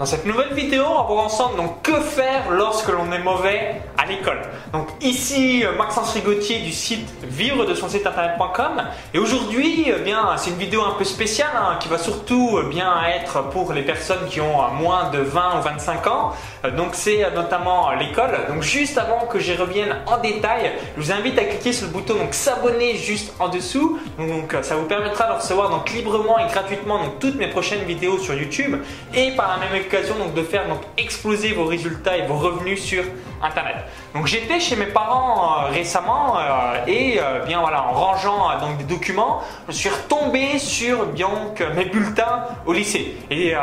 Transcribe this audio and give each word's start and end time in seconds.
Dans 0.00 0.06
cette 0.06 0.24
nouvelle 0.24 0.54
vidéo, 0.54 0.84
on 0.88 0.94
va 0.94 1.02
voir 1.02 1.24
ensemble 1.26 1.58
donc 1.58 1.82
que 1.82 2.00
faire 2.00 2.50
lorsque 2.50 2.88
l'on 2.88 3.12
est 3.12 3.18
mauvais 3.18 3.82
à 3.98 4.06
l'école. 4.06 4.40
Donc 4.72 4.88
ici 5.02 5.62
euh, 5.62 5.76
Maxence 5.76 6.14
Rigotier 6.14 6.60
du 6.60 6.72
site 6.72 7.06
vivre 7.22 7.66
de 7.66 7.74
son 7.74 7.86
site 7.86 8.06
internet.com 8.06 8.82
et 9.12 9.18
aujourd'hui 9.18 9.92
eh 9.94 10.00
bien 10.00 10.36
c'est 10.38 10.52
une 10.52 10.56
vidéo 10.56 10.80
un 10.84 10.92
peu 10.92 11.04
spéciale 11.04 11.50
hein, 11.54 11.76
qui 11.80 11.90
va 11.90 11.98
surtout 11.98 12.56
euh, 12.56 12.70
bien 12.70 12.94
être 13.14 13.50
pour 13.50 13.74
les 13.74 13.82
personnes 13.82 14.26
qui 14.30 14.40
ont 14.40 14.62
euh, 14.62 14.70
moins 14.70 15.10
de 15.10 15.18
20 15.18 15.58
ou 15.58 15.62
25 15.64 16.06
ans. 16.06 16.32
Donc 16.78 16.94
c'est 16.94 17.30
notamment 17.34 17.90
l'école. 17.90 18.38
Donc 18.48 18.62
juste 18.62 18.96
avant 18.96 19.26
que 19.26 19.38
j'y 19.38 19.54
revienne 19.54 19.96
en 20.06 20.16
détail, 20.16 20.72
je 20.96 21.02
vous 21.02 21.12
invite 21.12 21.38
à 21.38 21.44
cliquer 21.44 21.74
sur 21.74 21.88
le 21.88 21.92
bouton 21.92 22.14
donc 22.14 22.32
s'abonner 22.32 22.96
juste 22.96 23.34
en 23.38 23.50
dessous. 23.50 23.98
Donc 24.18 24.56
ça 24.62 24.76
vous 24.76 24.86
permettra 24.86 25.28
de 25.28 25.34
recevoir 25.34 25.68
donc 25.68 25.90
librement 25.90 26.38
et 26.38 26.50
gratuitement 26.50 27.04
donc 27.04 27.18
toutes 27.18 27.36
mes 27.36 27.48
prochaines 27.48 27.84
vidéos 27.84 28.18
sur 28.18 28.32
YouTube 28.32 28.76
et 29.12 29.32
par 29.32 29.48
la 29.48 29.58
même 29.58 29.82
donc 29.96 30.34
de 30.34 30.42
faire 30.42 30.68
donc 30.68 30.80
exploser 30.96 31.52
vos 31.52 31.64
résultats 31.64 32.16
et 32.16 32.26
vos 32.26 32.36
revenus 32.36 32.82
sur 32.82 33.02
internet. 33.42 33.76
Donc 34.14 34.26
j'étais 34.26 34.60
chez 34.60 34.76
mes 34.76 34.86
parents 34.86 35.64
euh, 35.64 35.70
récemment 35.70 36.36
euh, 36.38 36.84
et 36.86 37.18
euh, 37.18 37.44
bien 37.46 37.60
voilà 37.60 37.84
en 37.84 37.92
rangeant 37.92 38.58
donc 38.60 38.76
des 38.78 38.84
documents, 38.84 39.42
je 39.68 39.72
suis 39.72 39.88
retombé 39.88 40.58
sur 40.58 41.06
bien 41.06 41.28
mes 41.74 41.86
bulletins 41.86 42.44
au 42.66 42.72
lycée. 42.72 43.16
Et 43.30 43.54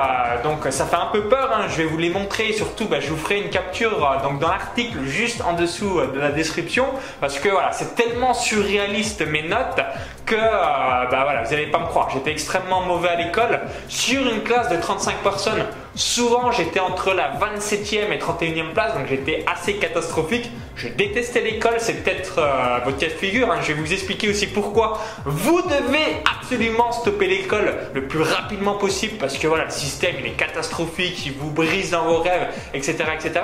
donc 0.43 0.65
ça 0.69 0.85
fait 0.85 0.95
un 0.95 1.09
peu 1.11 1.23
peur, 1.23 1.51
hein. 1.53 1.65
je 1.69 1.77
vais 1.77 1.85
vous 1.85 1.97
les 1.97 2.09
montrer 2.09 2.53
surtout 2.53 2.85
bah, 2.85 2.99
je 2.99 3.09
vous 3.09 3.17
ferai 3.17 3.41
une 3.41 3.49
capture 3.49 4.19
donc 4.23 4.39
dans 4.39 4.49
l'article 4.49 5.03
juste 5.03 5.41
en 5.41 5.53
dessous 5.53 6.01
de 6.13 6.19
la 6.19 6.31
description 6.31 6.85
parce 7.19 7.39
que 7.39 7.49
voilà, 7.49 7.71
c'est 7.71 7.95
tellement 7.95 8.33
surréaliste 8.33 9.25
mes 9.27 9.43
notes 9.43 9.81
que 10.25 10.35
bah, 10.35 11.07
voilà, 11.09 11.43
vous 11.43 11.51
n'allez 11.51 11.67
pas 11.67 11.79
me 11.79 11.85
croire. 11.85 12.09
J'étais 12.09 12.31
extrêmement 12.31 12.81
mauvais 12.81 13.09
à 13.09 13.15
l'école 13.15 13.61
sur 13.87 14.27
une 14.27 14.41
classe 14.41 14.69
de 14.69 14.77
35 14.77 15.17
personnes. 15.17 15.65
Souvent, 15.95 16.51
j'étais 16.51 16.79
entre 16.79 17.13
la 17.13 17.31
27e 17.33 18.11
et 18.11 18.19
31e 18.19 18.73
place, 18.73 18.93
donc 18.93 19.07
j'étais 19.07 19.43
assez 19.47 19.75
catastrophique. 19.75 20.51
Je 20.75 20.89
détestais 20.89 21.41
l'école, 21.41 21.75
c'est 21.79 22.03
peut-être 22.03 22.37
euh, 22.37 22.79
votre 22.85 22.99
cas 22.99 23.07
de 23.07 23.11
figure. 23.11 23.51
Hein. 23.51 23.57
Je 23.63 23.73
vais 23.73 23.81
vous 23.81 23.93
expliquer 23.93 24.29
aussi 24.29 24.45
pourquoi 24.45 24.99
vous 25.25 25.63
devez 25.63 26.21
absolument 26.39 26.91
stopper 26.91 27.25
l'école 27.25 27.73
le 27.95 28.07
plus 28.07 28.21
rapidement 28.21 28.75
possible 28.75 29.17
parce 29.17 29.39
que 29.39 29.47
voilà, 29.47 29.65
le 29.65 29.71
système 29.71 30.15
il 30.19 30.27
est 30.27 30.37
catastrophique, 30.37 31.25
il 31.25 31.33
vous 31.33 31.49
brise 31.49 31.91
dans 31.91 32.03
vos 32.03 32.19
rêves, 32.19 32.49
etc. 32.75 32.95
etc. 33.15 33.41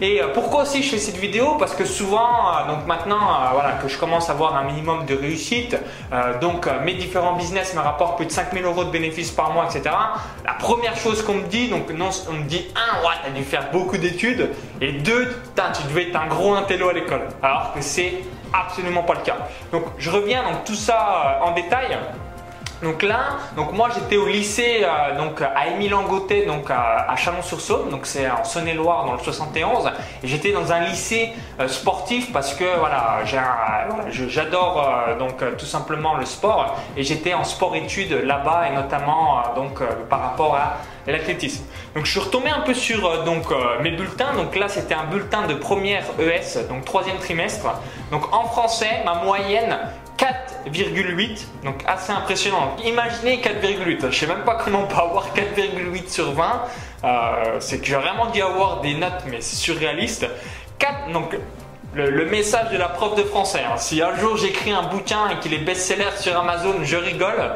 Et 0.00 0.20
euh, 0.20 0.28
pourquoi 0.34 0.62
aussi 0.62 0.82
je 0.82 0.90
fais 0.90 0.98
cette 0.98 1.18
vidéo? 1.18 1.54
Parce 1.56 1.76
que 1.76 1.84
souvent, 1.84 2.18
euh, 2.18 2.74
donc 2.74 2.84
maintenant, 2.88 3.52
voilà, 3.52 3.78
que 3.80 3.86
je 3.86 3.96
commence 3.96 4.28
à 4.28 4.32
avoir 4.32 4.56
un 4.56 4.64
minimum 4.64 5.06
de 5.06 5.14
réussite, 5.14 5.76
donc 6.40 6.66
mes 6.84 6.94
différents 6.94 7.36
business 7.36 7.74
me 7.74 7.80
rapportent 7.80 8.16
plus 8.16 8.26
de 8.26 8.32
5000 8.32 8.64
euros 8.64 8.84
de 8.84 8.90
bénéfices 8.90 9.30
par 9.30 9.52
mois, 9.52 9.66
etc. 9.66 9.94
La 10.44 10.54
première 10.54 10.96
chose 10.96 11.22
qu'on 11.22 11.34
me 11.34 11.46
dit, 11.46 11.68
donc 11.68 11.91
non, 11.92 12.10
on 12.28 12.32
me 12.32 12.44
dit 12.44 12.66
un, 12.74 13.06
ouais, 13.06 13.14
t'as 13.24 13.30
dû 13.30 13.44
faire 13.44 13.70
beaucoup 13.70 13.96
d'études, 13.96 14.50
et 14.80 14.92
deux, 14.92 15.28
tu 15.54 15.82
devais 15.88 16.08
être 16.08 16.16
un 16.16 16.26
gros 16.26 16.54
intello 16.54 16.88
à 16.88 16.92
l'école. 16.92 17.28
Alors 17.42 17.72
que 17.74 17.80
c'est 17.80 18.14
absolument 18.52 19.02
pas 19.02 19.14
le 19.14 19.20
cas. 19.20 19.36
Donc 19.70 19.84
je 19.98 20.10
reviens 20.10 20.42
dans 20.42 20.58
tout 20.64 20.74
ça 20.74 21.38
euh, 21.40 21.44
en 21.44 21.52
détail. 21.52 21.96
Donc 22.82 23.02
là, 23.02 23.38
donc 23.56 23.72
moi 23.72 23.88
j'étais 23.94 24.16
au 24.16 24.26
lycée 24.26 24.82
euh, 24.82 25.16
donc 25.16 25.40
à 25.40 25.68
Émile 25.68 25.92
Langotet 25.92 26.46
donc 26.46 26.68
à, 26.70 27.14
Chalon-sur-Saône, 27.16 27.90
donc 27.90 28.06
c'est 28.06 28.28
en 28.28 28.42
Saône-et-Loire 28.42 29.04
dans 29.06 29.12
le 29.12 29.20
71 29.20 29.92
et 30.22 30.26
j'étais 30.26 30.50
dans 30.50 30.72
un 30.72 30.80
lycée 30.80 31.30
euh, 31.60 31.68
sportif 31.68 32.32
parce 32.32 32.54
que 32.54 32.64
voilà, 32.78 33.20
j'adore 33.24 34.88
donc 35.18 35.44
tout 35.56 35.66
simplement 35.66 36.16
le 36.16 36.24
sport 36.24 36.76
et 36.96 37.04
j'étais 37.04 37.34
en 37.34 37.44
sport-études 37.44 38.12
là-bas 38.24 38.68
et 38.70 38.74
notamment 38.74 39.42
donc 39.54 39.80
par 40.08 40.20
rapport 40.20 40.56
à 40.56 40.78
l'athlétisme. 41.06 41.64
Donc 41.94 42.06
je 42.06 42.10
suis 42.10 42.20
retombé 42.20 42.50
un 42.50 42.60
peu 42.60 42.74
sur 42.74 43.06
euh, 43.06 43.24
donc, 43.24 43.50
euh, 43.50 43.80
mes 43.82 43.90
bulletins. 43.90 44.34
Donc 44.34 44.56
là 44.56 44.68
c'était 44.68 44.94
un 44.94 45.04
bulletin 45.04 45.46
de 45.46 45.54
première 45.54 46.04
ES, 46.18 46.68
donc 46.68 46.84
troisième 46.84 47.18
trimestre. 47.18 47.66
Donc 48.10 48.32
en 48.32 48.44
français, 48.44 49.02
ma 49.04 49.14
moyenne 49.14 49.78
4,8, 50.22 51.46
donc 51.64 51.82
assez 51.86 52.12
impressionnant. 52.12 52.76
imaginez 52.84 53.38
4,8, 53.38 54.10
je 54.10 54.18
sais 54.18 54.26
même 54.26 54.44
pas 54.44 54.54
comment 54.54 54.84
on 54.84 54.86
peut 54.86 54.96
avoir 54.96 55.34
4,8 55.34 56.08
sur 56.08 56.32
20. 56.32 56.62
Euh, 57.04 57.56
c'est 57.58 57.80
que 57.80 57.86
j'ai 57.86 57.96
vraiment 57.96 58.26
dû 58.26 58.40
avoir 58.40 58.80
des 58.80 58.94
notes, 58.94 59.24
mais 59.26 59.40
c'est 59.40 59.56
surréaliste. 59.56 60.26
4, 60.78 61.12
donc 61.12 61.36
le, 61.94 62.26
message 62.26 62.70
de 62.70 62.78
la 62.78 62.88
prof 62.88 63.16
de 63.16 63.24
français. 63.24 63.62
Hein. 63.66 63.76
Si 63.78 64.00
un 64.00 64.14
jour 64.16 64.36
j'écris 64.36 64.70
un 64.70 64.84
bouquin 64.84 65.28
et 65.30 65.40
qu'il 65.40 65.52
est 65.54 65.58
best-seller 65.58 66.16
sur 66.20 66.38
Amazon, 66.38 66.76
je 66.84 66.96
rigole 66.96 67.54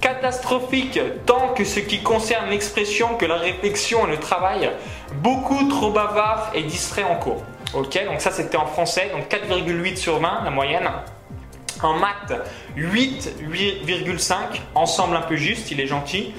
catastrophique 0.00 0.98
tant 1.26 1.48
que 1.54 1.64
ce 1.64 1.80
qui 1.80 2.02
concerne 2.02 2.48
l'expression 2.48 3.16
que 3.16 3.26
la 3.26 3.36
réflexion 3.36 4.06
et 4.06 4.10
le 4.10 4.18
travail, 4.18 4.70
beaucoup 5.14 5.68
trop 5.68 5.90
bavard 5.90 6.50
et 6.54 6.62
distrait 6.62 7.04
en 7.04 7.16
cours. 7.16 7.42
Ok, 7.74 8.02
donc 8.06 8.20
ça 8.20 8.30
c'était 8.30 8.56
en 8.56 8.66
français, 8.66 9.10
donc 9.12 9.28
4,8 9.28 9.96
sur 9.96 10.18
20 10.18 10.44
la 10.44 10.50
moyenne. 10.50 10.88
En 11.82 11.94
maths, 11.94 12.32
8,5, 12.76 14.34
ensemble 14.74 15.16
un 15.16 15.22
peu 15.22 15.36
juste, 15.36 15.70
il 15.70 15.80
est 15.80 15.86
gentil. 15.86 16.32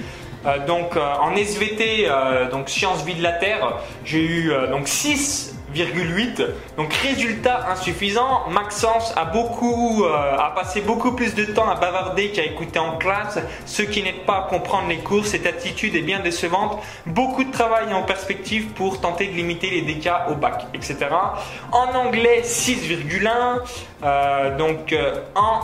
Euh, 0.46 0.64
donc 0.66 0.96
euh, 0.96 1.14
en 1.20 1.34
SVT, 1.34 2.06
euh, 2.08 2.50
donc 2.50 2.68
sciences 2.68 3.04
vie 3.04 3.14
de 3.14 3.22
la 3.22 3.32
Terre, 3.32 3.78
j'ai 4.04 4.22
eu 4.22 4.52
donc 4.70 4.88
6 4.88 5.57
donc 6.76 6.92
résultat 6.94 7.68
insuffisant, 7.70 8.48
Maxence 8.50 9.12
a 9.16 9.24
beaucoup 9.24 10.04
a 10.04 10.52
passé 10.54 10.80
beaucoup 10.80 11.12
plus 11.12 11.34
de 11.34 11.44
temps 11.44 11.68
à 11.68 11.74
bavarder 11.74 12.30
qu'à 12.30 12.44
écouter 12.44 12.78
en 12.78 12.96
classe, 12.96 13.38
ce 13.66 13.82
qui 13.82 14.02
n'aide 14.02 14.24
pas 14.24 14.38
à 14.38 14.42
comprendre 14.42 14.88
les 14.88 14.98
cours, 14.98 15.26
cette 15.26 15.46
attitude 15.46 15.94
est 15.94 16.02
bien 16.02 16.20
décevante, 16.20 16.78
beaucoup 17.06 17.44
de 17.44 17.52
travail 17.52 17.92
en 17.92 18.02
perspective 18.02 18.68
pour 18.68 19.00
tenter 19.00 19.26
de 19.26 19.32
limiter 19.32 19.70
les 19.70 19.82
dégâts 19.82 20.12
au 20.30 20.34
bac, 20.34 20.66
etc. 20.74 20.96
En 21.72 21.94
anglais 21.94 22.42
6,1, 22.44 24.56
donc 24.56 24.94
en 25.34 25.60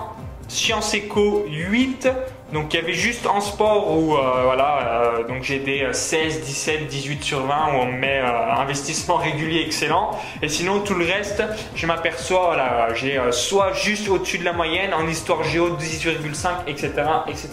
sciences 0.48 0.94
éco 0.94 1.44
8, 1.48 2.08
donc 2.52 2.74
il 2.74 2.80
y 2.80 2.82
avait 2.82 2.92
juste 2.92 3.26
en 3.26 3.40
sport 3.40 3.96
où 3.96 4.16
euh, 4.16 4.42
voilà, 4.44 4.78
euh, 4.78 5.26
donc 5.26 5.42
j'ai 5.42 5.58
des 5.58 5.88
16, 5.92 6.42
17, 6.42 6.86
18 6.86 7.24
sur 7.24 7.46
20 7.46 7.54
où 7.72 7.76
on 7.80 7.86
met 7.86 8.20
euh, 8.20 8.52
investissement 8.56 9.16
régulier 9.16 9.62
excellent. 9.62 10.10
Et 10.42 10.48
sinon 10.48 10.80
tout 10.80 10.94
le 10.94 11.06
reste, 11.06 11.42
je 11.74 11.86
m'aperçois 11.86 12.46
voilà, 12.46 12.94
j'ai 12.94 13.18
soit 13.30 13.72
juste 13.72 14.08
au-dessus 14.08 14.38
de 14.38 14.44
la 14.44 14.52
moyenne 14.52 14.92
en 14.92 15.08
histoire 15.08 15.42
géo 15.42 15.70
18,5, 15.70 16.68
etc., 16.68 16.92
etc. 17.28 17.48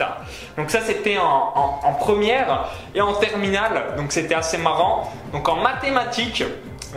Donc 0.58 0.70
ça 0.70 0.82
c'était 0.82 1.18
en, 1.18 1.80
en 1.84 1.94
première 1.94 2.70
et 2.94 3.02
en 3.02 3.14
terminale, 3.14 3.96
donc 3.98 4.12
c'était 4.12 4.36
assez 4.36 4.58
marrant. 4.58 5.12
Donc 5.32 5.48
en 5.48 5.56
mathématiques 5.56 6.44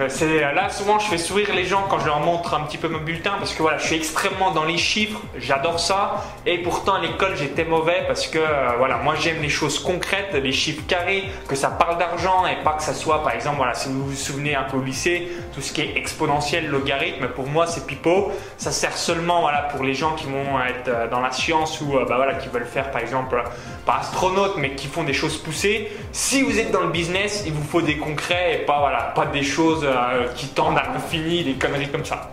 c'est 0.09 0.41
là 0.41 0.71
souvent 0.71 0.99
je 0.99 1.07
fais 1.07 1.19
sourire 1.19 1.55
les 1.55 1.67
gens 1.67 1.85
quand 1.89 2.01
je 2.01 2.07
leur 2.07 2.19
montre 2.19 2.55
un 2.55 2.63
petit 2.63 2.79
peu 2.79 2.89
mon 2.89 2.99
bulletin 2.99 3.35
parce 3.39 3.55
que 3.55 3.63
voilà 3.63 3.79
je 3.79 3.87
suis 3.87 3.95
extrêmement 3.95 4.51
dans 4.51 4.65
les 4.65 4.77
chiffres, 4.77 5.21
j'adore 5.39 5.79
ça 5.79 6.25
et 6.47 6.59
pourtant 6.59 6.95
à 6.95 7.01
l'école 7.01 7.37
j'étais 7.37 7.65
mauvais 7.65 8.03
parce 8.09 8.27
que 8.27 8.39
euh, 8.39 8.73
voilà 8.79 8.97
moi 8.99 9.15
j'aime 9.21 9.41
les 9.41 9.49
choses 9.49 9.79
concrètes, 9.79 10.35
les 10.35 10.51
chiffres 10.51 10.83
carrés, 10.89 11.25
que 11.49 11.55
ça 11.55 11.69
parle 11.69 11.99
d'argent 11.99 12.45
et 12.47 12.63
pas 12.65 12.73
que 12.73 12.83
ça 12.83 12.93
soit 12.93 13.23
par 13.23 13.35
exemple 13.35 13.59
voilà 13.59 13.75
si 13.75 13.89
vous 13.89 14.05
vous 14.05 14.17
souvenez 14.17 14.57
un 14.57 14.65
peu 14.65 14.79
au 14.79 14.83
lycée 14.83 15.29
tout 15.55 15.61
ce 15.61 15.73
qui 15.73 15.83
est 15.83 15.97
exponentiel, 15.97 16.69
logarithme 16.69 17.29
pour 17.29 17.47
moi 17.47 17.69
c'est 17.69 17.87
pipeau, 17.87 18.33
ça 18.57 18.73
sert 18.73 18.97
seulement 18.97 19.43
voilà 19.43 19.63
pour 19.63 19.85
les 19.85 19.95
gens 19.95 20.17
qui 20.17 20.27
vont 20.27 20.61
être 20.61 20.89
euh, 20.89 21.09
dans 21.09 21.21
la 21.21 21.31
science 21.31 21.81
ou 21.81 21.97
euh, 21.97 22.05
bah, 22.05 22.17
voilà 22.17 22.35
qui 22.35 22.49
veulent 22.49 22.67
faire 22.67 22.91
par 22.91 23.01
exemple 23.01 23.41
pas 23.87 23.99
astronaute 24.01 24.57
mais 24.57 24.75
qui 24.75 24.89
font 24.89 25.05
des 25.05 25.13
choses 25.13 25.37
poussées. 25.37 25.93
Si 26.11 26.43
vous 26.43 26.59
êtes 26.59 26.73
dans 26.73 26.81
le 26.81 26.91
business 26.91 27.45
il 27.47 27.53
vous 27.53 27.63
faut 27.63 27.83
des 27.83 27.97
concrets 27.97 28.57
et 28.57 28.59
pas 28.65 28.81
voilà 28.81 29.13
pas 29.15 29.27
des 29.27 29.45
choses 29.45 29.84
euh, 29.85 30.27
qui 30.35 30.49
tendent 30.49 30.79
à 30.79 30.93
l'infini, 30.93 31.45
des 31.45 31.55
conneries 31.55 31.89
comme 31.89 32.05
ça. 32.05 32.31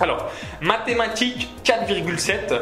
Alors, 0.00 0.30
mathématiques 0.60 1.48
4,7. 1.64 2.60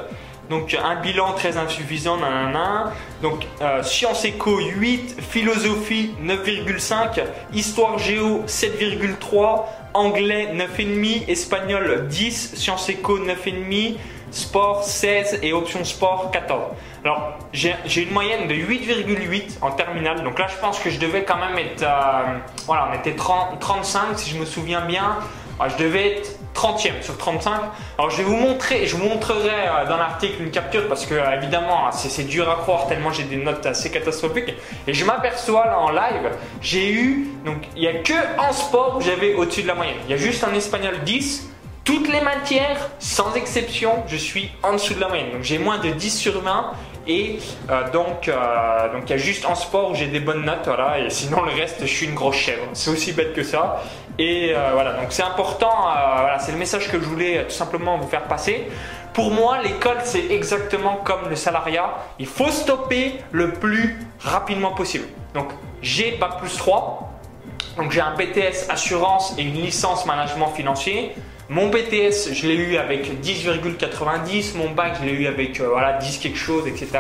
Donc 0.49 0.77
un 0.81 1.01
bilan 1.01 1.33
très 1.33 1.57
insuffisant, 1.57 2.19
nanana. 2.19 2.93
Donc 3.21 3.47
euh, 3.61 3.83
sciences 3.83 4.25
éco 4.25 4.59
8, 4.59 5.17
philosophie 5.21 6.15
9,5, 6.23 7.21
histoire 7.53 7.99
géo 7.99 8.45
7,3, 8.47 9.65
anglais 9.95 10.55
9,5, 10.55 11.29
espagnol 11.29 12.07
10, 12.09 12.55
sciences 12.55 12.89
éco 12.89 13.19
9,5, 13.19 13.97
sport 14.31 14.85
16 14.85 15.41
et 15.43 15.53
option 15.53 15.85
sport 15.85 16.31
14. 16.31 16.63
Alors 17.05 17.39
j'ai 17.53 18.03
une 18.03 18.13
moyenne 18.13 18.49
de 18.49 18.55
8,8 18.55 19.59
en 19.63 19.71
terminale, 19.71 20.23
donc 20.25 20.39
là 20.39 20.47
je 20.49 20.57
pense 20.61 20.79
que 20.79 20.91
je 20.91 20.99
devais 20.99 21.25
quand 21.25 21.39
même 21.39 21.57
être, 21.59 21.83
euh, 21.83 22.39
voilà, 22.67 22.89
on 22.91 22.95
était 22.97 23.15
30, 23.15 23.61
35 23.61 24.19
si 24.19 24.31
je 24.31 24.39
me 24.39 24.45
souviens 24.45 24.81
bien, 24.81 25.19
je 25.69 25.83
devais 25.83 26.19
être 26.19 26.39
30e 26.55 27.03
sur 27.03 27.17
35. 27.17 27.53
Alors 27.99 28.11
je 28.11 28.19
vais 28.19 28.25
vous 28.25 28.37
montrer, 28.37 28.87
je 28.87 28.97
vous 28.97 29.05
montrerai 29.05 29.51
euh, 29.51 29.89
dans 29.89 29.97
l'article 29.97 30.43
une 30.43 30.51
capture 30.51 30.89
parce 30.89 31.07
que 31.07 31.15
euh, 31.15 31.37
évidemment 31.37 31.91
c'est 31.93 32.25
dur 32.25 32.51
à 32.51 32.57
croire 32.57 32.87
tellement 32.87 33.13
j'ai 33.13 33.25
des 33.25 33.37
notes 33.37 33.65
assez 33.67 33.91
catastrophiques. 33.91 34.55
Et 34.87 34.95
je 34.95 35.05
m'aperçois 35.05 35.67
là 35.67 35.79
en 35.79 35.91
live, 35.91 36.31
j'ai 36.61 36.93
eu, 36.93 37.29
donc 37.45 37.59
il 37.75 37.83
n'y 37.83 37.89
a 37.89 37.95
que 37.95 38.15
en 38.39 38.53
sport 38.53 38.97
où 38.97 39.01
j'avais 39.01 39.35
au-dessus 39.35 39.63
de 39.63 39.69
la 39.69 39.75
moyenne. 39.75 39.97
Il 40.07 40.11
y 40.11 40.15
a 40.15 40.19
juste 40.19 40.45
en 40.45 40.53
espagnol 40.55 40.95
10, 41.05 41.49
toutes 41.87 42.09
les 42.09 42.21
matières, 42.21 42.91
sans 42.99 43.35
exception, 43.37 44.03
je 44.09 44.17
suis 44.17 44.51
en 44.65 44.73
dessous 44.73 44.95
de 44.95 45.01
la 45.01 45.09
moyenne. 45.09 45.31
Donc 45.31 45.43
j'ai 45.43 45.57
moins 45.57 45.79
de 45.79 45.89
10 45.89 46.11
sur 46.11 46.43
20 46.43 46.73
Et 47.07 47.39
euh, 47.71 47.89
donc, 47.93 48.27
euh, 48.27 48.93
donc 48.93 49.05
il 49.07 49.11
y 49.11 49.13
a 49.13 49.17
juste 49.17 49.47
en 49.47 49.55
sport 49.55 49.93
où 49.93 49.95
j'ai 49.95 50.09
des 50.09 50.19
bonnes 50.19 50.45
notes, 50.45 50.65
voilà, 50.67 50.99
et 50.99 51.09
sinon 51.09 51.43
le 51.43 51.53
reste, 51.53 51.83
je 51.83 51.87
suis 51.87 52.07
une 52.07 52.17
grosse 52.17 52.35
chèvre. 52.35 52.67
C'est 52.73 52.91
aussi 52.91 53.13
bête 53.13 53.33
que 53.33 53.45
ça. 53.45 53.85
Et 54.19 54.53
euh, 54.53 54.71
voilà, 54.73 54.95
donc 54.95 55.07
c'est 55.11 55.23
important, 55.23 55.71
voilà, 55.81 56.41
c'est 56.41 56.51
le 56.51 56.59
message 56.59 56.91
que 56.91 56.99
je 56.99 57.05
voulais 57.05 57.45
tout 57.45 57.55
simplement 57.55 57.97
vous 57.97 58.09
faire 58.09 58.25
passer. 58.25 58.67
Pour 59.15 59.31
moi, 59.31 59.63
l'école, 59.63 59.99
c'est 60.03 60.27
exactement 60.31 60.97
comme 61.05 61.29
le 61.31 61.37
salariat. 61.37 61.95
Il 62.19 62.27
faut 62.27 62.51
stopper 62.51 63.21
le 63.31 63.53
plus 63.53 64.05
rapidement 64.19 64.73
possible. 64.73 65.07
Donc, 65.35 65.53
j'ai 65.83 66.17
Bac 66.17 66.39
plus 66.41 66.57
3. 66.57 67.13
Donc, 67.77 67.93
j'ai 67.93 68.01
un 68.01 68.15
BTS 68.15 68.69
assurance 68.69 69.35
et 69.39 69.43
une 69.43 69.63
licence 69.63 70.05
management 70.05 70.49
financier. 70.49 71.15
Mon 71.49 71.69
BTS, 71.69 72.33
je 72.33 72.49
l'ai 72.49 72.57
eu 72.57 72.77
avec 72.77 73.23
10,90. 73.23 74.57
Mon 74.57 74.71
bac, 74.71 74.97
je 75.01 75.07
l'ai 75.07 75.13
eu 75.13 75.27
avec 75.29 75.61
euh, 75.61 75.69
voilà, 75.69 75.93
10 75.93 76.19
quelque 76.19 76.39
chose, 76.39 76.67
etc. 76.67 76.99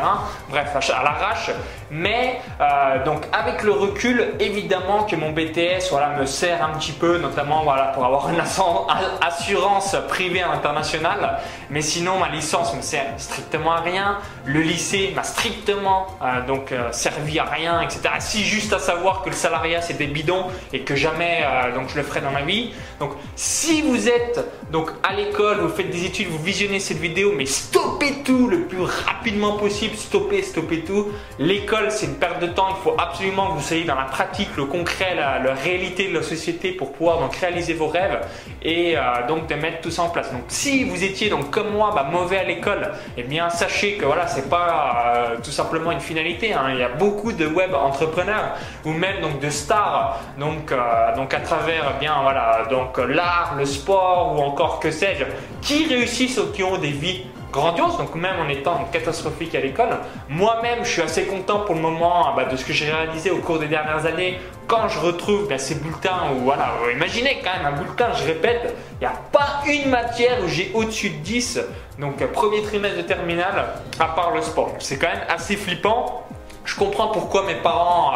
Bref, 0.48 0.68
à, 0.76 1.02
l'arrache. 1.02 1.50
Mais 1.90 2.40
euh, 2.60 3.04
donc 3.04 3.24
avec 3.32 3.64
le 3.64 3.72
recul, 3.72 4.34
évidemment 4.38 5.02
que 5.02 5.16
mon 5.16 5.32
BTS 5.32 5.90
voilà, 5.90 6.10
me 6.10 6.26
sert 6.26 6.64
un 6.64 6.78
petit 6.78 6.92
peu, 6.92 7.18
notamment 7.18 7.64
voilà, 7.64 7.86
pour 7.86 8.04
avoir 8.04 8.28
une 8.30 8.40
assurance 8.40 9.96
privée 10.08 10.42
internationale. 10.42 11.40
Mais 11.70 11.82
sinon, 11.82 12.20
ma 12.20 12.28
licence 12.28 12.72
me 12.76 12.82
sert 12.82 13.06
strictement 13.16 13.72
à 13.72 13.80
rien. 13.80 14.18
Le 14.44 14.60
lycée 14.60 15.12
m'a 15.16 15.24
strictement 15.24 16.06
euh, 16.22 16.46
donc 16.46 16.72
servi 16.92 17.40
à 17.40 17.46
rien, 17.46 17.80
etc. 17.80 18.00
Si 18.20 18.44
juste 18.44 18.72
à 18.72 18.78
savoir 18.78 19.22
que 19.22 19.30
le 19.30 19.34
salariat 19.34 19.82
c'était 19.82 20.06
bidon 20.06 20.44
et 20.72 20.82
que 20.82 20.94
jamais 20.94 21.44
donc 21.74 21.88
je 21.88 21.96
le 21.96 22.04
ferai 22.04 22.20
dans 22.20 22.30
ma 22.30 22.42
vie. 22.42 22.72
Donc 23.00 23.10
si 23.34 23.82
vous 23.82 24.08
êtes 24.08 24.35
donc 24.70 24.90
à 25.02 25.14
l'école, 25.14 25.58
vous 25.58 25.68
faites 25.68 25.90
des 25.90 26.04
études, 26.04 26.28
vous 26.28 26.42
visionnez 26.42 26.80
cette 26.80 26.98
vidéo, 26.98 27.32
mais 27.36 27.46
stoppez 27.46 28.22
tout 28.24 28.48
le 28.48 28.62
plus 28.62 28.82
rapidement 28.82 29.56
possible. 29.56 29.96
Stoppez, 29.96 30.42
stoppez 30.42 30.80
tout. 30.80 31.08
L'école, 31.38 31.90
c'est 31.90 32.06
une 32.06 32.16
perte 32.16 32.40
de 32.40 32.48
temps. 32.48 32.68
Il 32.70 32.82
faut 32.82 32.94
absolument 32.98 33.48
que 33.48 33.52
vous 33.54 33.62
soyez 33.62 33.84
dans 33.84 33.94
la 33.94 34.04
pratique, 34.04 34.48
le 34.56 34.64
concret, 34.64 35.14
la, 35.14 35.54
réalité 35.54 36.08
de 36.08 36.14
la 36.14 36.22
société 36.22 36.72
pour 36.72 36.92
pouvoir 36.92 37.20
donc 37.20 37.34
réaliser 37.36 37.74
vos 37.74 37.86
rêves 37.86 38.20
et 38.62 38.96
euh, 38.96 39.00
donc 39.28 39.46
de 39.46 39.54
mettre 39.54 39.80
tout 39.80 39.90
ça 39.90 40.02
en 40.02 40.10
place. 40.10 40.32
Donc 40.32 40.42
si 40.48 40.84
vous 40.84 41.02
étiez 41.02 41.30
donc 41.30 41.50
comme 41.50 41.70
moi 41.70 41.92
bah, 41.94 42.08
mauvais 42.10 42.38
à 42.38 42.44
l'école, 42.44 42.90
eh 43.16 43.22
bien 43.22 43.48
sachez 43.50 43.94
que 43.94 44.04
voilà, 44.04 44.26
c'est 44.26 44.48
pas 44.48 45.04
euh, 45.06 45.36
tout 45.42 45.50
simplement 45.50 45.92
une 45.92 46.00
finalité. 46.00 46.52
Hein. 46.52 46.66
Il 46.70 46.78
y 46.78 46.82
a 46.82 46.88
beaucoup 46.88 47.32
de 47.32 47.46
web 47.46 47.74
entrepreneurs 47.74 48.56
ou 48.84 48.92
même 48.92 49.20
donc 49.20 49.40
de 49.40 49.50
stars 49.50 50.20
donc 50.38 50.72
euh, 50.72 51.16
donc 51.16 51.32
à 51.32 51.40
travers 51.40 51.92
eh 51.96 52.00
bien 52.00 52.14
voilà 52.22 52.66
donc 52.70 52.98
l'art, 52.98 53.54
le 53.56 53.64
sport 53.64 54.25
ou 54.34 54.40
encore 54.40 54.80
que 54.80 54.90
sais-je, 54.90 55.24
qui 55.60 55.86
réussissent 55.86 56.38
ou 56.38 56.52
qui 56.52 56.62
ont 56.62 56.78
des 56.78 56.90
vies 56.90 57.26
grandioses, 57.52 57.96
donc 57.96 58.14
même 58.14 58.38
en 58.38 58.48
étant 58.48 58.84
catastrophique 58.92 59.54
à 59.54 59.60
l'école. 59.60 59.98
Moi-même, 60.28 60.80
je 60.84 60.90
suis 60.90 61.02
assez 61.02 61.24
content 61.24 61.60
pour 61.60 61.74
le 61.74 61.80
moment 61.80 62.34
bah, 62.34 62.44
de 62.44 62.56
ce 62.56 62.64
que 62.64 62.72
j'ai 62.72 62.90
réalisé 62.90 63.30
au 63.30 63.38
cours 63.38 63.58
des 63.58 63.68
dernières 63.68 64.04
années 64.04 64.38
quand 64.66 64.88
je 64.88 64.98
retrouve 64.98 65.48
bah, 65.48 65.58
ces 65.58 65.76
bulletins 65.76 66.32
où, 66.34 66.44
voilà, 66.44 66.74
imaginez 66.94 67.40
quand 67.42 67.56
même 67.56 67.74
un 67.74 67.78
bulletin, 67.78 68.12
je 68.14 68.24
répète, 68.24 68.74
il 69.00 69.06
n'y 69.06 69.06
a 69.06 69.16
pas 69.32 69.62
une 69.66 69.90
matière 69.90 70.38
où 70.44 70.48
j'ai 70.48 70.70
au-dessus 70.74 71.10
de 71.10 71.18
10, 71.18 71.60
donc 71.98 72.24
premier 72.32 72.62
trimestre 72.62 72.98
de 72.98 73.02
terminale, 73.02 73.66
à 73.98 74.06
part 74.06 74.32
le 74.34 74.42
sport. 74.42 74.74
C'est 74.78 74.98
quand 74.98 75.08
même 75.08 75.24
assez 75.28 75.56
flippant 75.56 76.26
je 76.66 76.74
comprends 76.74 77.08
pourquoi 77.08 77.44
mes 77.44 77.54
parents 77.54 78.12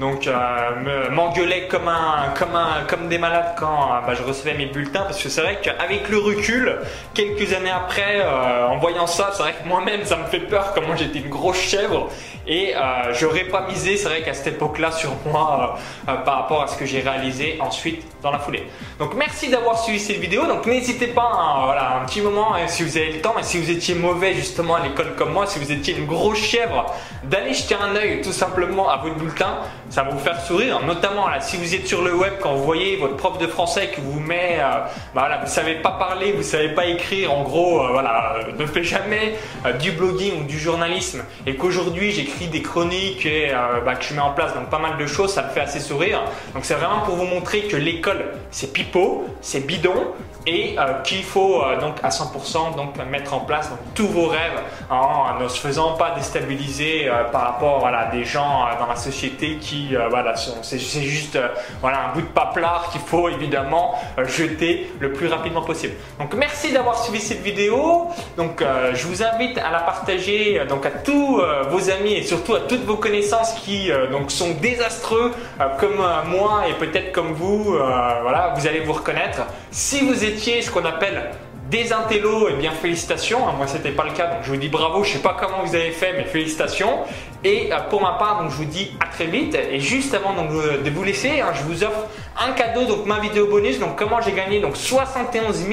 euh, 0.00 0.04
euh, 0.26 1.10
m'engueulaient 1.10 1.68
comme 1.68 1.88
un 1.88 2.34
comme 2.36 2.54
un 2.54 2.82
comme 2.88 3.08
des 3.08 3.18
malades 3.18 3.54
quand 3.56 3.66
euh, 3.66 4.06
bah, 4.06 4.14
je 4.14 4.22
recevais 4.22 4.54
mes 4.54 4.66
bulletins 4.66 5.02
parce 5.02 5.22
que 5.22 5.28
c'est 5.28 5.40
vrai 5.40 5.60
qu'avec 5.62 6.08
le 6.08 6.18
recul 6.18 6.76
quelques 7.14 7.52
années 7.54 7.70
après 7.70 8.22
en 8.68 8.76
voyant 8.78 9.06
ça 9.06 9.30
c'est 9.32 9.42
vrai 9.42 9.54
que 9.54 9.68
moi-même 9.68 10.04
ça 10.04 10.16
me 10.16 10.24
fait 10.24 10.40
peur 10.40 10.72
comment 10.74 10.96
j'étais 10.96 11.20
une 11.20 11.30
grosse 11.30 11.60
chèvre 11.60 12.08
et 12.46 12.74
j'aurais 13.12 13.44
pas 13.44 13.66
misé 13.68 13.96
c'est 13.96 14.08
vrai 14.08 14.22
qu'à 14.22 14.34
cette 14.34 14.54
époque-là 14.54 14.90
sur 14.90 15.10
moi 15.26 15.78
par 16.06 16.34
rapport 16.34 16.62
à 16.62 16.66
ce 16.66 16.76
que 16.76 16.84
j'ai 16.84 17.00
réalisé 17.00 17.58
ensuite 17.60 18.04
dans 18.22 18.30
la 18.30 18.38
foulée. 18.38 18.64
Donc 18.98 19.14
merci 19.14 19.48
d'avoir 19.50 19.78
suivi 19.78 20.00
cette 20.00 20.16
vidéo. 20.16 20.46
Donc 20.46 20.66
n'hésitez 20.66 21.08
pas 21.08 21.30
hein, 21.32 21.62
voilà 21.64 22.00
un 22.00 22.06
petit 22.06 22.20
moment 22.20 22.54
hein, 22.54 22.66
si 22.66 22.82
vous 22.82 22.96
avez 22.96 23.12
le 23.12 23.20
temps 23.20 23.34
et 23.38 23.42
si 23.42 23.60
vous 23.60 23.70
étiez 23.70 23.94
mauvais 23.94 24.34
justement 24.34 24.74
à 24.76 24.80
l'école 24.80 25.14
comme 25.16 25.32
moi, 25.32 25.46
si 25.46 25.58
vous 25.58 25.70
étiez 25.70 25.96
une 25.96 26.06
grosse 26.06 26.38
chèvre 26.38 26.86
d'aller 27.24 27.54
jeter 27.54 27.74
un 27.74 27.83
un 27.84 27.96
œil 27.96 28.20
tout 28.22 28.32
simplement 28.32 28.88
à 28.88 28.96
votre 28.96 29.16
bulletin, 29.16 29.58
ça 29.90 30.02
va 30.02 30.10
vous 30.10 30.18
faire 30.18 30.40
sourire. 30.40 30.80
Notamment 30.84 31.28
là, 31.28 31.40
si 31.40 31.56
vous 31.56 31.74
êtes 31.74 31.86
sur 31.86 32.02
le 32.02 32.14
web, 32.14 32.34
quand 32.40 32.54
vous 32.54 32.64
voyez 32.64 32.96
votre 32.96 33.16
prof 33.16 33.38
de 33.38 33.46
français 33.46 33.90
qui 33.94 34.00
vous 34.00 34.18
met, 34.18 34.58
euh, 34.58 34.80
bah, 35.14 35.26
voilà, 35.26 35.38
vous 35.38 35.50
savez 35.50 35.76
pas 35.76 35.92
parler, 35.92 36.32
vous 36.32 36.42
savez 36.42 36.70
pas 36.70 36.86
écrire, 36.86 37.32
en 37.32 37.42
gros, 37.42 37.80
euh, 37.80 37.88
voilà, 37.92 38.36
euh, 38.38 38.52
ne 38.58 38.66
faites 38.66 38.84
jamais 38.84 39.36
du 39.80 39.92
blogging 39.92 40.40
ou 40.40 40.44
du 40.44 40.58
journalisme, 40.58 41.22
et 41.46 41.56
qu'aujourd'hui 41.56 42.10
j'écris 42.10 42.48
des 42.48 42.62
chroniques 42.62 43.24
et 43.26 43.52
bah, 43.84 43.94
que 43.94 44.04
je 44.04 44.14
mets 44.14 44.20
en 44.20 44.32
place 44.32 44.54
donc 44.54 44.68
pas 44.68 44.78
mal 44.78 44.96
de 44.98 45.06
choses, 45.06 45.32
ça 45.32 45.42
me 45.42 45.48
fait 45.48 45.60
assez 45.60 45.80
sourire. 45.80 46.22
Donc 46.54 46.64
c'est 46.64 46.74
vraiment 46.74 47.00
pour 47.00 47.16
vous 47.16 47.24
montrer 47.24 47.62
que 47.62 47.76
l'école 47.76 48.24
c'est 48.50 48.72
pipeau, 48.72 49.26
c'est 49.40 49.66
bidon, 49.66 50.12
et 50.46 50.76
qu'il 51.04 51.22
faut 51.22 51.62
donc 51.80 51.96
à 52.02 52.10
100% 52.10 52.76
donc 52.76 52.96
mettre 53.10 53.32
en 53.32 53.40
place 53.40 53.70
tous 53.94 54.06
vos 54.06 54.26
rêves 54.26 54.60
en 54.90 55.40
ne 55.40 55.48
se 55.48 55.58
faisant 55.58 55.94
pas 55.94 56.10
déstabiliser 56.10 57.10
par 57.32 57.42
rapport 57.42 57.73
voilà, 57.78 58.06
des 58.06 58.24
gens 58.24 58.66
euh, 58.66 58.78
dans 58.78 58.86
la 58.86 58.96
société 58.96 59.56
qui, 59.56 59.94
euh, 59.94 60.08
voilà, 60.08 60.34
c'est 60.36 60.78
juste 60.78 61.36
euh, 61.36 61.48
voilà, 61.80 62.08
un 62.08 62.12
bout 62.14 62.22
de 62.22 62.26
paplard 62.26 62.90
qu'il 62.90 63.00
faut 63.00 63.28
évidemment 63.28 63.94
jeter 64.26 64.92
le 65.00 65.12
plus 65.12 65.28
rapidement 65.28 65.62
possible. 65.62 65.94
Donc 66.18 66.34
merci 66.34 66.72
d'avoir 66.72 66.98
suivi 66.98 67.20
cette 67.20 67.42
vidéo. 67.42 68.08
Donc 68.36 68.62
je 68.92 69.06
vous 69.06 69.22
invite 69.22 69.58
à 69.58 69.70
la 69.70 69.80
partager 69.80 70.64
donc 70.68 70.86
à 70.86 70.90
tous 70.90 71.40
vos 71.70 71.90
amis 71.90 72.14
et 72.14 72.22
surtout 72.22 72.54
à 72.54 72.60
toutes 72.60 72.84
vos 72.84 72.96
connaissances 72.96 73.54
qui 73.54 73.90
donc 74.10 74.30
sont 74.30 74.52
désastreux 74.60 75.32
comme 75.78 76.04
moi 76.26 76.64
et 76.68 76.74
peut-être 76.74 77.12
comme 77.12 77.32
vous. 77.32 77.74
voilà, 77.74 78.54
vous 78.56 78.66
allez 78.66 78.80
vous 78.80 78.92
reconnaître. 78.92 79.42
Si 79.70 80.00
vous 80.00 80.24
étiez 80.24 80.62
ce 80.62 80.70
qu'on 80.70 80.84
appelle 80.84 81.30
des 81.70 81.92
intellos, 81.92 82.48
et 82.48 82.52
eh 82.54 82.56
bien 82.56 82.72
félicitations. 82.72 83.40
Moi, 83.56 83.66
c'était 83.66 83.90
pas 83.90 84.04
le 84.04 84.12
cas, 84.12 84.26
donc 84.26 84.38
je 84.42 84.50
vous 84.50 84.56
dis 84.56 84.68
bravo. 84.68 85.02
Je 85.02 85.12
sais 85.12 85.18
pas 85.18 85.36
comment 85.38 85.64
vous 85.64 85.74
avez 85.74 85.92
fait, 85.92 86.12
mais 86.16 86.24
félicitations. 86.24 87.00
Et 87.42 87.72
euh, 87.72 87.78
pour 87.88 88.02
ma 88.02 88.12
part, 88.12 88.42
donc 88.42 88.50
je 88.50 88.56
vous 88.56 88.64
dis 88.64 88.92
à 89.00 89.06
très 89.06 89.26
vite. 89.26 89.54
Et 89.54 89.80
juste 89.80 90.14
avant 90.14 90.34
donc, 90.34 90.50
de 90.50 90.90
vous 90.90 91.04
laisser, 91.04 91.40
hein, 91.40 91.52
je 91.54 91.62
vous 91.62 91.84
offre 91.84 92.06
un 92.38 92.52
cadeau, 92.52 92.84
donc 92.84 93.06
ma 93.06 93.18
vidéo 93.20 93.46
bonus. 93.46 93.78
Donc 93.78 93.96
comment 93.96 94.20
j'ai 94.20 94.32
gagné? 94.32 94.60
Donc 94.60 94.76
71 94.76 95.64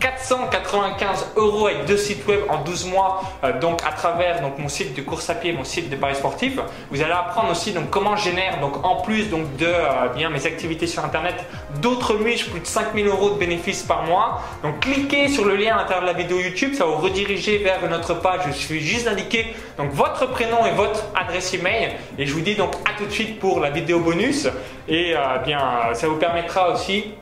495 0.00 1.32
euros 1.36 1.66
avec 1.66 1.84
deux 1.84 1.96
sites 1.96 2.26
web 2.26 2.40
en 2.48 2.62
12 2.64 2.86
mois, 2.86 3.22
euh, 3.44 3.58
donc 3.60 3.82
à 3.86 3.92
travers 3.92 4.40
donc 4.40 4.58
mon 4.58 4.68
site 4.68 4.96
de 4.96 5.02
course 5.02 5.28
à 5.28 5.34
pied, 5.34 5.52
mon 5.52 5.64
site 5.64 5.90
de 5.90 5.96
paris 5.96 6.14
sportif. 6.14 6.58
Vous 6.90 7.02
allez 7.02 7.12
apprendre 7.12 7.50
aussi 7.50 7.74
comment 7.90 8.16
je 8.16 8.24
génère 8.24 8.60
donc 8.60 8.84
en 8.84 9.02
plus 9.02 9.28
de 9.28 9.36
euh, 9.62 10.08
bien 10.14 10.30
mes 10.30 10.46
activités 10.46 10.86
sur 10.86 11.04
internet 11.04 11.34
d'autres 11.80 12.14
miches, 12.14 12.48
plus 12.50 12.60
de 12.60 12.66
5000 12.66 13.06
euros 13.06 13.30
de 13.30 13.38
bénéfices 13.38 13.82
par 13.82 14.04
mois. 14.04 14.42
Donc 14.62 14.80
cliquez 14.80 15.28
sur 15.28 15.44
le 15.44 15.56
lien 15.56 15.74
à 15.74 15.78
l'intérieur 15.78 16.02
de 16.02 16.06
la 16.06 16.14
vidéo 16.14 16.38
YouTube, 16.40 16.74
ça 16.74 16.86
va 16.86 16.92
vous 16.92 17.02
rediriger 17.02 17.58
vers 17.58 17.88
notre 17.88 18.14
page. 18.14 18.40
Je 18.46 18.52
suis 18.52 18.80
juste 18.80 19.04
d'indiquer 19.04 19.54
donc 19.76 19.92
votre 19.92 20.30
prénom 20.30 20.64
et 20.64 20.72
votre 20.72 21.04
adresse 21.14 21.52
email 21.52 21.90
et 22.18 22.24
je 22.24 22.32
vous 22.32 22.40
dis 22.40 22.54
donc 22.54 22.74
à 22.88 22.98
tout 22.98 23.04
de 23.04 23.12
suite 23.12 23.38
pour 23.38 23.60
la 23.60 23.70
vidéo 23.70 24.00
bonus 24.00 24.48
et 24.88 25.14
euh, 25.14 25.38
bien 25.44 25.60
ça 25.92 26.08
vous 26.08 26.16
permettra 26.16 26.72
aussi 26.72 27.14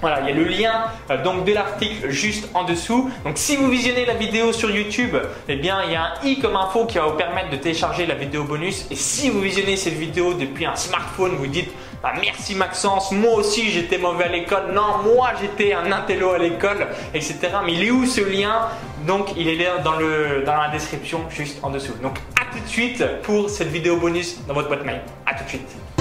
voilà, 0.00 0.20
il 0.20 0.28
y 0.28 0.30
a 0.30 0.34
le 0.34 0.44
lien 0.44 0.84
euh, 1.10 1.22
donc 1.22 1.44
de 1.44 1.52
l'article 1.52 2.10
juste 2.10 2.48
en 2.54 2.64
dessous. 2.64 3.10
Donc 3.24 3.38
si 3.38 3.56
vous 3.56 3.68
visionnez 3.68 4.04
la 4.04 4.14
vidéo 4.14 4.52
sur 4.52 4.70
YouTube, 4.70 5.16
eh 5.48 5.56
bien 5.56 5.82
il 5.84 5.92
y 5.92 5.96
a 5.96 6.02
un 6.02 6.26
i 6.26 6.38
comme 6.38 6.56
info 6.56 6.86
qui 6.86 6.98
va 6.98 7.06
vous 7.06 7.16
permettre 7.16 7.50
de 7.50 7.56
télécharger 7.56 8.06
la 8.06 8.14
vidéo 8.14 8.44
bonus. 8.44 8.86
Et 8.90 8.96
si 8.96 9.30
vous 9.30 9.40
visionnez 9.40 9.76
cette 9.76 9.94
vidéo 9.94 10.34
depuis 10.34 10.66
un 10.66 10.76
smartphone, 10.76 11.36
vous 11.36 11.46
dites 11.46 11.70
bah, 12.02 12.12
merci 12.20 12.54
Maxence, 12.54 13.10
moi 13.10 13.34
aussi 13.34 13.70
j'étais 13.70 13.98
mauvais 13.98 14.24
à 14.24 14.28
l'école. 14.28 14.72
Non, 14.72 14.98
moi 15.02 15.30
j'étais 15.40 15.72
un 15.72 15.90
intello 15.90 16.32
à 16.32 16.38
l'école, 16.38 16.86
etc. 17.14 17.38
Mais 17.64 17.72
il 17.72 17.84
est 17.84 17.90
où 17.90 18.06
ce 18.06 18.20
lien? 18.20 18.68
Donc 19.06 19.30
il 19.36 19.48
est 19.48 19.56
là 19.56 19.78
dans, 19.78 19.98
la 19.98 20.68
description 20.70 21.20
juste 21.30 21.58
en 21.62 21.70
dessous. 21.70 21.94
Donc 22.02 22.18
à 22.40 22.52
tout 22.52 22.62
de 22.62 22.68
suite 22.68 23.04
pour 23.22 23.48
cette 23.48 23.68
vidéo 23.68 23.96
bonus 23.96 24.38
dans 24.46 24.54
votre 24.54 24.68
boîte 24.68 24.84
mail. 24.84 25.00
À 25.24 25.34
tout 25.34 25.44
de 25.44 25.48
suite. 25.48 25.95